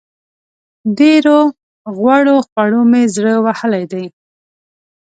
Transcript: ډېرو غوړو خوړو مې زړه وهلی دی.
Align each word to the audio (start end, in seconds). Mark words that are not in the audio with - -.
ډېرو 0.97 1.39
غوړو 1.97 2.35
خوړو 2.47 2.81
مې 2.91 3.03
زړه 3.15 3.33
وهلی 3.45 3.83
دی. 3.91 4.05